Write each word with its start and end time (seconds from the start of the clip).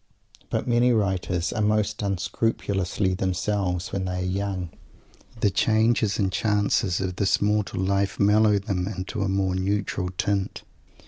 But 0.49 0.67
many 0.67 0.91
writers 0.93 1.53
are 1.53 1.61
most 1.61 2.01
unscrupulously 2.01 3.13
themselves 3.13 3.91
when 3.93 4.05
they 4.05 4.19
are 4.21 4.25
young. 4.25 4.71
The 5.41 5.51
changes 5.51 6.17
and 6.17 6.31
chances 6.31 6.99
of 6.99 7.17
this 7.17 7.39
mortal 7.39 7.81
life 7.83 8.19
mellow 8.19 8.57
them 8.57 8.87
into 8.87 9.21
a 9.21 9.29
more 9.29 9.53
neutral 9.53 10.09
tint. 10.17 10.63